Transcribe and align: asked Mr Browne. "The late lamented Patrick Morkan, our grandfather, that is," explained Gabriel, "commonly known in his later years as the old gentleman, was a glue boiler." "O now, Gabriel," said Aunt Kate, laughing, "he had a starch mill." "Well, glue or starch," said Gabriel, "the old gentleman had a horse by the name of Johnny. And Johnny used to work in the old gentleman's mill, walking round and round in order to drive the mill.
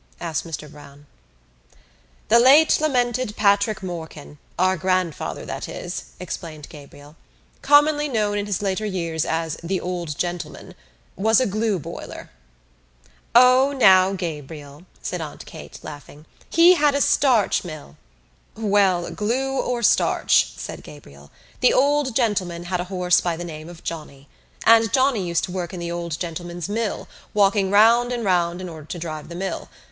asked 0.19 0.47
Mr 0.47 0.67
Browne. 0.67 1.05
"The 2.29 2.39
late 2.39 2.81
lamented 2.81 3.35
Patrick 3.35 3.83
Morkan, 3.83 4.39
our 4.57 4.75
grandfather, 4.75 5.45
that 5.45 5.69
is," 5.69 6.05
explained 6.19 6.67
Gabriel, 6.69 7.15
"commonly 7.61 8.09
known 8.09 8.39
in 8.39 8.47
his 8.47 8.63
later 8.63 8.83
years 8.83 9.25
as 9.25 9.57
the 9.61 9.79
old 9.79 10.17
gentleman, 10.17 10.73
was 11.15 11.39
a 11.39 11.45
glue 11.45 11.77
boiler." 11.77 12.31
"O 13.35 13.75
now, 13.77 14.13
Gabriel," 14.13 14.87
said 15.03 15.21
Aunt 15.21 15.45
Kate, 15.45 15.77
laughing, 15.83 16.25
"he 16.49 16.73
had 16.73 16.95
a 16.95 16.99
starch 16.99 17.63
mill." 17.63 17.95
"Well, 18.57 19.07
glue 19.11 19.55
or 19.61 19.83
starch," 19.83 20.51
said 20.57 20.81
Gabriel, 20.81 21.29
"the 21.59 21.73
old 21.75 22.15
gentleman 22.15 22.63
had 22.63 22.79
a 22.79 22.85
horse 22.85 23.21
by 23.21 23.37
the 23.37 23.45
name 23.45 23.69
of 23.69 23.83
Johnny. 23.83 24.27
And 24.65 24.91
Johnny 24.91 25.21
used 25.23 25.43
to 25.43 25.51
work 25.51 25.75
in 25.75 25.79
the 25.79 25.91
old 25.91 26.19
gentleman's 26.19 26.67
mill, 26.67 27.07
walking 27.35 27.69
round 27.69 28.11
and 28.11 28.25
round 28.25 28.61
in 28.61 28.67
order 28.67 28.87
to 28.87 28.97
drive 28.97 29.29
the 29.29 29.35
mill. 29.35 29.69